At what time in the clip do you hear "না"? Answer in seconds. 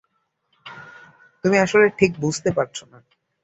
2.85-2.99